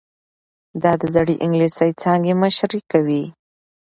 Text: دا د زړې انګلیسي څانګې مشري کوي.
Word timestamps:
دا 0.83 0.91
د 1.01 1.03
زړې 1.15 1.35
انګلیسي 1.45 1.89
څانګې 2.01 2.33
مشري 2.43 2.81
کوي. 2.91 3.23